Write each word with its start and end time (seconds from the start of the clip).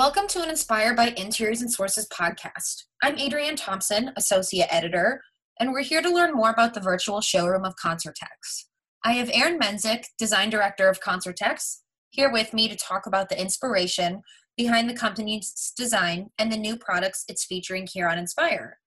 Welcome 0.00 0.28
to 0.28 0.42
an 0.42 0.48
Inspired 0.48 0.96
by 0.96 1.12
Interiors 1.18 1.60
and 1.60 1.70
Sources 1.70 2.08
podcast. 2.08 2.84
I'm 3.02 3.18
Adrienne 3.18 3.54
Thompson, 3.54 4.12
Associate 4.16 4.66
Editor, 4.70 5.20
and 5.60 5.72
we're 5.72 5.82
here 5.82 6.00
to 6.00 6.08
learn 6.08 6.32
more 6.32 6.48
about 6.48 6.72
the 6.72 6.80
virtual 6.80 7.20
showroom 7.20 7.66
of 7.66 7.74
Concertex. 7.76 8.64
I 9.04 9.12
have 9.12 9.28
Aaron 9.30 9.58
Menzik, 9.58 10.04
Design 10.18 10.48
Director 10.48 10.88
of 10.88 11.02
Concertex, 11.02 11.80
here 12.08 12.32
with 12.32 12.54
me 12.54 12.66
to 12.66 12.76
talk 12.76 13.04
about 13.04 13.28
the 13.28 13.38
inspiration 13.38 14.22
behind 14.56 14.88
the 14.88 14.96
company's 14.96 15.74
design 15.76 16.30
and 16.38 16.50
the 16.50 16.56
new 16.56 16.78
products 16.78 17.24
it's 17.28 17.44
featuring 17.44 17.86
here 17.92 18.08
on 18.08 18.16
Inspire. 18.16 18.78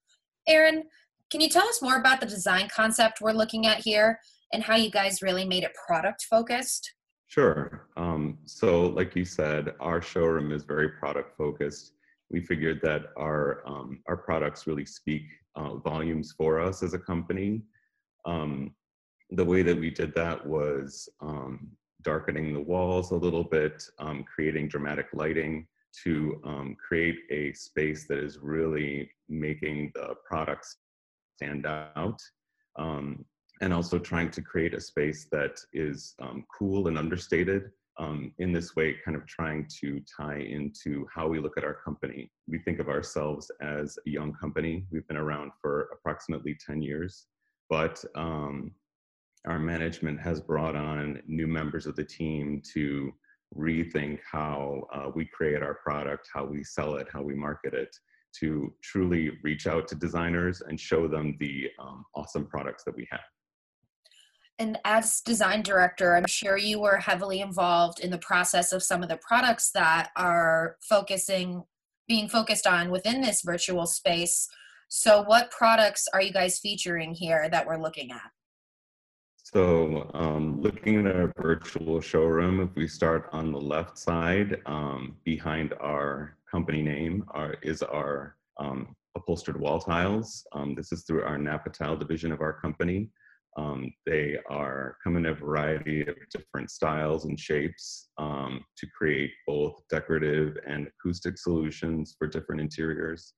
Aaron, 0.48 0.86
can 1.30 1.42
you 1.42 1.50
tell 1.50 1.68
us 1.68 1.80
more 1.80 1.98
about 1.98 2.22
the 2.22 2.26
design 2.26 2.70
concept 2.76 3.22
we're 3.22 3.34
looking 3.34 3.68
at 3.68 3.84
here 3.84 4.20
and 4.52 4.64
how 4.64 4.76
you 4.76 4.90
guys 4.90 5.22
really 5.22 5.46
made 5.46 5.64
it 5.64 5.76
product 5.86 6.26
focused? 6.28 6.92
Sure. 7.34 7.88
Um, 7.98 8.38
so, 8.46 8.90
like 8.90 9.16
you 9.16 9.26
said, 9.26 9.74
our 9.80 10.04
showroom 10.04 10.52
is 10.52 10.66
very 10.66 10.90
product 10.90 11.36
focused. 11.36 11.94
We 12.30 12.42
figured 12.42 12.80
that 12.84 13.06
our 13.18 13.64
um, 13.66 14.04
our 14.08 14.18
products 14.18 14.68
really 14.68 14.86
speak 14.86 15.24
uh, 15.56 15.78
volumes 15.78 16.36
for 16.38 16.60
us 16.60 16.84
as 16.84 16.94
a 16.94 17.00
company. 17.00 17.64
Um, 18.26 18.76
the 19.32 19.44
way 19.44 19.64
that 19.64 19.80
we 19.80 19.90
did 19.90 20.14
that 20.14 20.46
was 20.46 21.10
um, 21.22 21.72
darkening 22.04 22.54
the 22.54 22.60
walls 22.60 23.10
a 23.10 23.16
little 23.16 23.46
bit, 23.46 23.84
um, 23.98 24.24
creating 24.32 24.68
dramatic 24.68 25.08
lighting 25.12 25.66
to 26.04 26.40
um, 26.46 26.78
create 26.88 27.18
a 27.32 27.52
space 27.54 28.06
that 28.10 28.20
is 28.20 28.38
really 28.38 29.10
making 29.28 29.92
the 29.96 30.14
products 30.24 30.78
stand 31.38 31.66
out. 31.66 32.22
Um, 32.76 33.26
and 33.64 33.74
also 33.74 33.98
trying 33.98 34.30
to 34.30 34.42
create 34.42 34.74
a 34.74 34.82
space 34.82 35.26
that 35.32 35.58
is 35.72 36.16
um, 36.22 36.46
cool 36.54 36.90
and 36.90 36.98
understated. 36.98 37.72
Um, 37.98 38.34
in 38.40 38.52
this 38.52 38.76
way, 38.76 38.98
kind 39.06 39.16
of 39.16 39.26
trying 39.26 39.68
to 39.80 40.02
tie 40.18 40.40
into 40.40 41.08
how 41.14 41.30
we 41.30 41.40
look 41.40 41.58
at 41.58 41.64
our 41.64 41.76
company. 41.76 42.30
We 42.46 42.60
think 42.60 42.80
of 42.80 42.90
ourselves 42.90 43.50
as 43.62 43.98
a 44.06 44.10
young 44.10 44.34
company. 44.34 44.86
We've 44.92 45.08
been 45.08 45.16
around 45.16 45.52
for 45.62 45.90
approximately 45.94 46.58
10 46.66 46.82
years, 46.82 47.28
but 47.70 48.04
um, 48.16 48.72
our 49.48 49.60
management 49.60 50.20
has 50.20 50.42
brought 50.42 50.76
on 50.76 51.22
new 51.26 51.48
members 51.48 51.86
of 51.86 51.96
the 51.96 52.04
team 52.04 52.62
to 52.74 53.14
rethink 53.56 54.20
how 54.30 54.88
uh, 54.94 55.10
we 55.16 55.24
create 55.26 55.64
our 55.64 55.76
product, 55.76 56.28
how 56.34 56.44
we 56.44 56.66
sell 56.66 56.96
it, 56.96 57.08
how 57.14 57.22
we 57.22 57.36
market 57.36 57.74
it, 57.74 57.96
to 58.40 58.74
truly 58.82 59.38
reach 59.42 59.68
out 59.68 59.88
to 59.88 59.96
designers 59.96 60.62
and 60.68 60.78
show 60.78 61.08
them 61.08 61.38
the 61.40 61.70
um, 61.80 62.04
awesome 62.14 62.46
products 62.46 62.84
that 62.84 62.96
we 62.96 63.08
have. 63.10 63.22
And 64.60 64.78
as 64.86 65.22
design 65.22 65.64
director, 65.64 66.16
I'm 66.16 66.28
sure 66.28 66.58
you 66.58 66.80
were 66.80 66.98
heavily 66.98 67.42
involved 67.42 68.00
in 68.00 68.12
the 68.12 68.20
process 68.20 68.72
of 68.72 68.84
some 68.84 69.02
of 69.02 69.10
the 69.10 69.18
products 69.18 69.72
that 69.72 70.12
are 70.16 70.78
focusing, 70.88 71.64
being 72.08 72.30
focused 72.30 72.68
on 72.68 72.92
within 72.92 73.22
this 73.22 73.42
virtual 73.42 73.88
space. 73.88 74.48
So, 74.90 75.24
what 75.24 75.50
products 75.50 76.08
are 76.14 76.22
you 76.22 76.32
guys 76.32 76.60
featuring 76.60 77.16
here 77.16 77.50
that 77.50 77.66
we're 77.66 77.82
looking 77.82 78.12
at? 78.12 78.30
So, 79.38 80.10
um, 80.14 80.62
looking 80.62 81.06
at 81.06 81.16
our 81.16 81.34
virtual 81.36 82.00
showroom, 82.00 82.62
if 82.62 82.76
we 82.76 82.88
start 82.88 83.30
on 83.32 83.52
the 83.52 83.60
left 83.60 83.98
side, 83.98 84.62
um, 84.68 85.16
behind 85.24 85.74
our 85.82 86.38
company 86.50 86.84
name 86.84 87.26
are, 87.32 87.56
is 87.64 87.82
our 87.82 88.38
um, 88.58 88.96
upholstered 89.16 89.60
wall 89.60 89.80
tiles. 89.80 90.46
Um, 90.54 90.76
this 90.76 90.92
is 90.92 91.04
through 91.04 91.24
our 91.24 91.38
Napa 91.40 91.72
Tile 91.72 91.98
division 91.98 92.32
of 92.32 92.42
our 92.42 92.54
company. 92.54 93.10
Um, 93.56 93.94
they 94.06 94.38
are 94.50 94.98
come 95.04 95.16
in 95.16 95.28
a 95.28 95.34
variety 95.34 96.02
of 96.02 96.16
different 96.32 96.72
styles 96.72 97.26
and 97.26 97.40
shapes 97.40 98.10
um, 98.18 98.64
to 98.78 98.88
create 98.88 99.32
both 99.46 99.84
decorative 99.90 100.58
and 100.68 100.88
acoustic 100.88 101.38
solutions 101.38 102.16
for 102.18 102.28
different 102.28 102.62
interiors. 102.62 103.34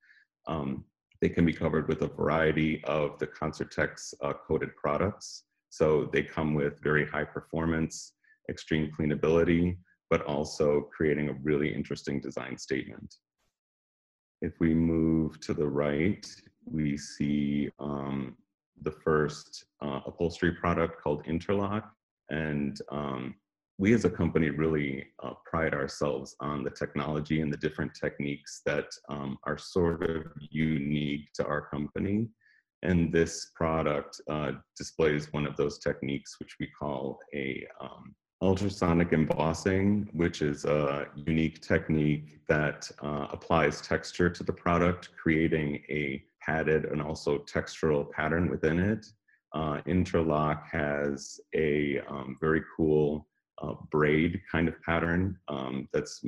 Um, 0.47 0.85
they 1.21 1.29
can 1.29 1.45
be 1.45 1.53
covered 1.53 1.87
with 1.87 2.01
a 2.01 2.07
variety 2.07 2.83
of 2.85 3.17
the 3.19 3.27
Concertex 3.27 4.13
uh, 4.23 4.33
coated 4.47 4.75
products. 4.75 5.43
So 5.69 6.09
they 6.13 6.23
come 6.23 6.53
with 6.53 6.81
very 6.81 7.05
high 7.05 7.23
performance, 7.23 8.13
extreme 8.49 8.91
cleanability, 8.97 9.77
but 10.09 10.21
also 10.21 10.87
creating 10.95 11.29
a 11.29 11.37
really 11.43 11.73
interesting 11.73 12.21
design 12.21 12.57
statement. 12.57 13.15
If 14.41 14.53
we 14.59 14.73
move 14.73 15.39
to 15.41 15.53
the 15.53 15.67
right, 15.67 16.25
we 16.65 16.97
see 16.97 17.69
um, 17.79 18.37
the 18.81 18.91
first 18.91 19.65
uh, 19.81 20.01
upholstery 20.05 20.51
product 20.53 21.01
called 21.01 21.25
Interlock. 21.25 21.91
And 22.29 22.79
um, 22.91 23.35
we 23.77 23.93
as 23.93 24.05
a 24.05 24.09
company 24.09 24.49
really 24.49 25.05
uh, 25.23 25.33
pride 25.45 25.73
ourselves 25.73 26.35
on 26.39 26.63
the 26.63 26.69
technology 26.69 27.41
and 27.41 27.51
the 27.51 27.57
different 27.57 27.91
techniques 27.93 28.61
that 28.65 28.85
um, 29.09 29.37
are 29.43 29.57
sort 29.57 30.03
of 30.09 30.27
unique 30.49 31.31
to 31.33 31.45
our 31.45 31.61
company. 31.61 32.27
And 32.83 33.11
this 33.11 33.51
product 33.55 34.21
uh, 34.29 34.51
displays 34.77 35.33
one 35.33 35.45
of 35.45 35.57
those 35.57 35.79
techniques, 35.79 36.39
which 36.39 36.55
we 36.59 36.67
call 36.79 37.19
a 37.33 37.65
um, 37.81 38.15
ultrasonic 38.41 39.11
embossing, 39.11 40.07
which 40.13 40.41
is 40.41 40.65
a 40.65 41.07
unique 41.15 41.61
technique 41.61 42.39
that 42.47 42.89
uh, 43.01 43.27
applies 43.31 43.81
texture 43.81 44.29
to 44.29 44.43
the 44.43 44.53
product, 44.53 45.09
creating 45.21 45.81
a 45.89 46.23
padded 46.45 46.85
and 46.85 47.01
also 47.01 47.39
textural 47.39 48.09
pattern 48.11 48.49
within 48.49 48.79
it. 48.79 49.05
Uh, 49.53 49.79
Interlock 49.85 50.67
has 50.69 51.39
a 51.55 51.99
um, 52.09 52.37
very 52.41 52.61
cool 52.75 53.27
uh, 53.61 53.73
braid 53.89 54.41
kind 54.51 54.67
of 54.67 54.79
pattern 54.81 55.37
um, 55.47 55.87
that's 55.93 56.23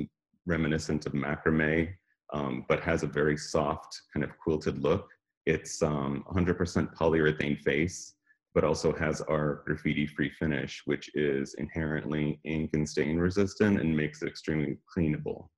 reminiscent 0.46 1.04
of 1.06 1.12
macrame, 1.12 1.90
um, 2.32 2.64
but 2.68 2.80
has 2.80 3.02
a 3.02 3.06
very 3.06 3.36
soft 3.36 4.00
kind 4.12 4.24
of 4.24 4.30
quilted 4.38 4.82
look. 4.82 5.08
It's 5.46 5.80
100% 5.80 5.86
um, 5.86 6.90
polyurethane 6.98 7.60
face, 7.60 8.14
but 8.54 8.64
also 8.64 8.92
has 8.94 9.20
our 9.22 9.62
graffiti-free 9.66 10.30
finish, 10.30 10.82
which 10.86 11.10
is 11.14 11.54
inherently 11.54 12.40
ink 12.44 12.70
and 12.72 12.88
stain 12.88 13.18
resistant 13.18 13.80
and 13.80 13.94
makes 13.94 14.22
it 14.22 14.28
extremely 14.28 14.78
cleanable. 14.96 15.48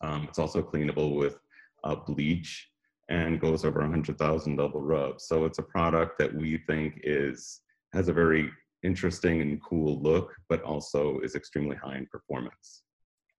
Um, 0.00 0.24
it's 0.28 0.38
also 0.38 0.62
cleanable 0.62 1.16
with 1.16 1.38
uh, 1.84 1.94
bleach 1.94 2.70
and 3.08 3.40
goes 3.40 3.64
over 3.64 3.80
100,000 3.80 4.56
double 4.56 4.80
rubs. 4.80 5.26
So 5.26 5.44
it's 5.44 5.58
a 5.58 5.62
product 5.62 6.18
that 6.18 6.34
we 6.34 6.58
think 6.66 7.00
is 7.04 7.60
has 7.94 8.08
a 8.08 8.12
very 8.12 8.50
interesting 8.82 9.40
and 9.40 9.62
cool 9.62 10.00
look, 10.02 10.34
but 10.48 10.62
also 10.62 11.18
is 11.20 11.34
extremely 11.34 11.76
high 11.76 11.96
in 11.96 12.06
performance. 12.06 12.82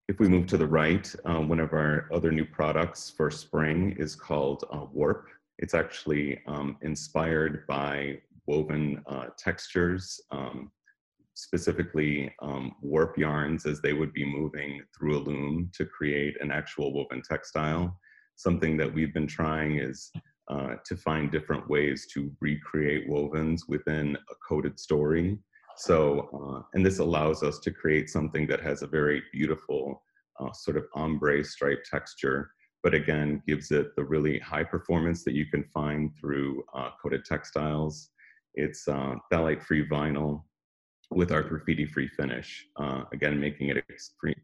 If 0.07 0.19
we 0.19 0.27
move 0.27 0.47
to 0.47 0.57
the 0.57 0.67
right, 0.67 1.13
um, 1.25 1.47
one 1.47 1.59
of 1.59 1.71
our 1.73 2.09
other 2.11 2.31
new 2.31 2.45
products 2.45 3.13
for 3.15 3.29
spring 3.29 3.95
is 3.99 4.15
called 4.15 4.63
uh, 4.73 4.85
Warp. 4.91 5.27
It's 5.59 5.75
actually 5.75 6.41
um, 6.47 6.77
inspired 6.81 7.67
by 7.67 8.19
woven 8.47 9.03
uh, 9.05 9.25
textures, 9.37 10.19
um, 10.31 10.71
specifically 11.35 12.33
um, 12.41 12.75
warp 12.81 13.17
yarns 13.17 13.67
as 13.67 13.81
they 13.81 13.93
would 13.93 14.11
be 14.13 14.25
moving 14.25 14.81
through 14.97 15.17
a 15.17 15.21
loom 15.21 15.69
to 15.75 15.85
create 15.85 16.35
an 16.41 16.49
actual 16.49 16.91
woven 16.91 17.21
textile 17.21 17.95
something 18.39 18.77
that 18.77 18.91
we've 18.91 19.13
been 19.13 19.27
trying 19.27 19.79
is 19.79 20.11
uh, 20.49 20.75
to 20.85 20.95
find 20.95 21.29
different 21.29 21.69
ways 21.69 22.07
to 22.13 22.31
recreate 22.39 23.09
wovens 23.09 23.63
within 23.67 24.15
a 24.15 24.35
coated 24.47 24.79
story. 24.79 25.37
So, 25.75 26.29
uh, 26.33 26.61
and 26.73 26.85
this 26.85 26.99
allows 26.99 27.43
us 27.43 27.59
to 27.59 27.71
create 27.71 28.09
something 28.09 28.47
that 28.47 28.61
has 28.61 28.81
a 28.81 28.87
very 28.87 29.21
beautiful 29.33 30.01
uh, 30.39 30.53
sort 30.53 30.77
of 30.77 30.85
ombre 30.95 31.43
stripe 31.43 31.83
texture, 31.83 32.51
but 32.81 32.93
again, 32.93 33.43
gives 33.45 33.71
it 33.71 33.93
the 33.97 34.05
really 34.05 34.39
high 34.39 34.63
performance 34.63 35.25
that 35.25 35.35
you 35.35 35.45
can 35.45 35.65
find 35.65 36.11
through 36.17 36.63
uh, 36.73 36.91
coated 37.01 37.25
textiles. 37.25 38.11
It's 38.53 38.87
uh, 38.87 39.15
phthalate 39.29 39.61
free 39.61 39.85
vinyl 39.85 40.43
with 41.11 41.33
our 41.33 41.43
graffiti 41.43 41.85
free 41.85 42.07
finish, 42.07 42.65
uh, 42.77 43.03
again, 43.11 43.37
making 43.37 43.67
it 43.67 43.83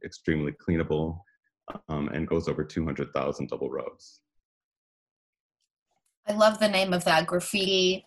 extremely 0.03 0.51
cleanable 0.51 1.19
um, 1.89 2.09
and 2.09 2.27
goes 2.27 2.47
over 2.47 2.63
200,000 2.63 3.49
double 3.49 3.69
rubs. 3.69 4.21
I 6.27 6.33
love 6.33 6.59
the 6.59 6.69
name 6.69 6.93
of 6.93 7.05
that 7.05 7.27
graffiti 7.27 8.05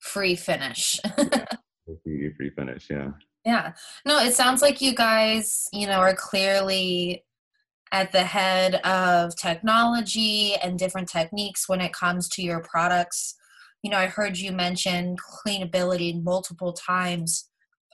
free 0.00 0.34
finish. 0.34 1.00
graffiti 1.16 2.30
free 2.36 2.50
finish, 2.50 2.88
yeah. 2.90 3.10
Yeah. 3.44 3.72
No, 4.06 4.18
it 4.18 4.34
sounds 4.34 4.62
like 4.62 4.80
you 4.80 4.94
guys, 4.94 5.68
you 5.72 5.86
know, 5.86 5.98
are 5.98 6.14
clearly 6.14 7.24
at 7.92 8.10
the 8.10 8.24
head 8.24 8.76
of 8.76 9.36
technology 9.36 10.54
and 10.56 10.78
different 10.78 11.08
techniques 11.08 11.68
when 11.68 11.80
it 11.80 11.92
comes 11.92 12.28
to 12.30 12.42
your 12.42 12.60
products. 12.60 13.36
You 13.82 13.90
know, 13.90 13.98
I 13.98 14.06
heard 14.06 14.38
you 14.38 14.50
mention 14.50 15.16
cleanability 15.16 16.20
multiple 16.20 16.72
times 16.72 17.48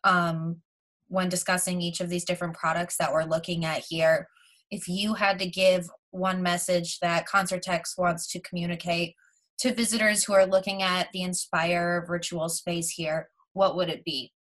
um, 0.05 0.62
when 1.09 1.29
discussing 1.29 1.83
each 1.83 2.01
of 2.01 2.09
these 2.09 2.25
different 2.25 2.55
products 2.55 2.97
that 2.97 3.12
we're 3.12 3.25
looking 3.25 3.65
at 3.65 3.85
here 3.89 4.29
if 4.71 4.89
you 4.89 5.15
had 5.15 5.39
to 5.39 5.47
give 5.47 5.89
one 6.11 6.43
message 6.43 6.99
that 7.01 7.29
Concertex 7.29 7.99
wants 7.99 8.27
to 8.29 8.41
communicate 8.41 9.15
to 9.59 9.75
visitors 9.75 10.25
who 10.25 10.33
are 10.33 10.47
looking 10.47 10.83
at 10.83 11.09
the 11.13 11.23
Inspire 11.23 12.05
virtual 12.07 12.49
space 12.49 12.91
here, 12.91 13.29
what 13.53 13.77
would 13.77 13.89
it 13.89 14.05
be? 14.05 14.33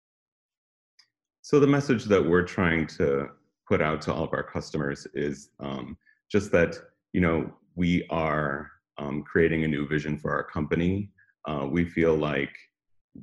So, 1.43 1.59
the 1.59 1.67
message 1.67 2.05
that 2.05 2.25
we're 2.25 2.45
trying 2.45 2.87
to 2.99 3.29
put 3.67 3.81
out 3.81 4.01
to 4.03 4.13
all 4.13 4.25
of 4.25 4.33
our 4.33 4.43
customers 4.43 5.07
is 5.15 5.51
um, 5.61 5.97
just 6.31 6.53
that 6.53 6.77
you 7.13 7.21
know 7.21 7.51
we 7.75 8.07
are 8.11 8.71
um, 8.99 9.23
creating 9.23 9.65
a 9.65 9.69
new 9.69 9.87
vision 9.89 10.19
for 10.19 10.31
our 10.31 10.45
company. 10.45 11.11
Uh, 11.47 11.67
we 11.71 11.85
feel 11.85 12.15
like 12.15 12.55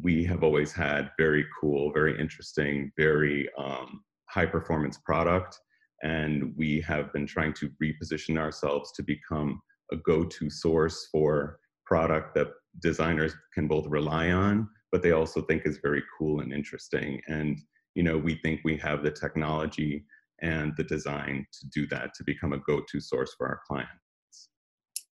we 0.01 0.23
have 0.23 0.43
always 0.43 0.71
had 0.73 1.11
very 1.17 1.45
cool, 1.59 1.91
very 1.93 2.19
interesting, 2.19 2.91
very 2.97 3.47
um, 3.57 4.03
high 4.27 4.45
performance 4.45 4.97
product, 4.97 5.59
and 6.03 6.53
we 6.57 6.81
have 6.81 7.11
been 7.13 7.25
trying 7.25 7.53
to 7.53 7.71
reposition 7.81 8.37
ourselves 8.37 8.91
to 8.93 9.03
become 9.03 9.61
a 9.91 9.97
go-to 9.97 10.49
source 10.49 11.07
for 11.11 11.59
product 11.85 12.35
that 12.35 12.47
designers 12.81 13.33
can 13.53 13.67
both 13.67 13.85
rely 13.87 14.31
on, 14.31 14.67
but 14.91 15.01
they 15.01 15.11
also 15.11 15.41
think 15.41 15.63
is 15.65 15.79
very 15.81 16.03
cool 16.17 16.41
and 16.41 16.51
interesting. 16.51 17.21
And 17.27 17.59
you 17.95 18.03
know, 18.03 18.17
we 18.17 18.35
think 18.35 18.61
we 18.63 18.77
have 18.77 19.03
the 19.03 19.11
technology 19.11 20.05
and 20.41 20.73
the 20.77 20.83
design 20.83 21.47
to 21.53 21.67
do 21.69 21.87
that 21.87 22.13
to 22.15 22.23
become 22.25 22.53
a 22.53 22.59
go-to 22.59 22.99
source 22.99 23.33
for 23.37 23.47
our 23.47 23.61
clients. 23.65 24.49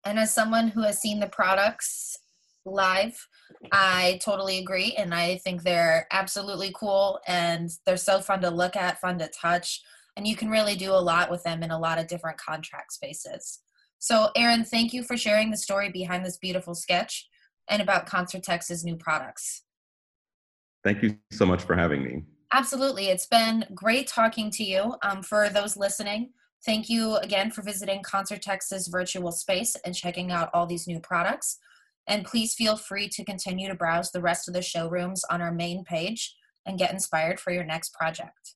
And 0.06 0.18
as 0.18 0.34
someone 0.34 0.70
who 0.70 0.82
has 0.84 1.02
seen 1.02 1.20
the 1.20 1.28
products 1.28 2.18
live, 2.66 3.28
I 3.72 4.20
totally 4.24 4.60
agree. 4.60 4.96
And 4.98 5.14
I 5.14 5.38
think 5.38 5.64
they're 5.64 6.08
absolutely 6.12 6.72
cool 6.74 7.20
and 7.28 7.70
they're 7.86 7.98
so 7.98 8.22
fun 8.22 8.42
to 8.42 8.50
look 8.50 8.76
at, 8.76 9.02
fun 9.02 9.20
to 9.20 9.30
touch. 9.30 9.82
And 10.20 10.28
you 10.28 10.36
can 10.36 10.50
really 10.50 10.76
do 10.76 10.92
a 10.92 11.00
lot 11.00 11.32
with 11.32 11.44
them 11.44 11.64
in 11.64 11.72
a 11.72 11.80
lot 11.80 11.98
of 11.98 12.08
different 12.08 12.38
contract 12.38 12.92
spaces. 12.92 13.62
So, 14.00 14.32
Aaron, 14.36 14.66
thank 14.66 14.92
you 14.92 15.02
for 15.02 15.16
sharing 15.16 15.50
the 15.50 15.56
story 15.56 15.90
behind 15.90 16.26
this 16.26 16.38
beautiful 16.38 16.76
sketch 16.76 17.26
and 17.70 17.82
about 17.82 18.06
Concertex's 18.06 18.84
new 18.84 18.98
products. 18.98 19.64
Thank 20.84 21.04
you 21.04 21.16
so 21.32 21.46
much 21.46 21.64
for 21.64 21.74
having 21.74 22.04
me. 22.04 22.24
Absolutely. 22.52 23.06
It's 23.06 23.28
been 23.28 23.64
great 23.74 24.08
talking 24.08 24.52
to 24.52 24.64
you. 24.66 24.96
Um, 25.04 25.24
for 25.24 25.48
those 25.48 25.78
listening, 25.78 26.32
thank 26.66 26.90
you 26.90 27.16
again 27.16 27.50
for 27.50 27.62
visiting 27.62 28.04
Concertex's 28.04 28.90
virtual 28.90 29.32
space 29.32 29.78
and 29.86 29.96
checking 29.96 30.34
out 30.34 30.50
all 30.54 30.66
these 30.66 30.86
new 30.86 31.00
products. 31.00 31.60
And 32.08 32.26
please 32.26 32.56
feel 32.56 32.76
free 32.76 33.08
to 33.08 33.24
continue 33.24 33.70
to 33.70 33.74
browse 33.74 34.12
the 34.12 34.22
rest 34.22 34.50
of 34.50 34.54
the 34.54 34.62
showrooms 34.62 35.24
on 35.32 35.42
our 35.42 35.54
main 35.54 35.86
page 35.86 36.36
and 36.66 36.78
get 36.78 36.92
inspired 36.92 37.40
for 37.40 37.54
your 37.54 37.64
next 37.64 37.94
project. 37.94 38.56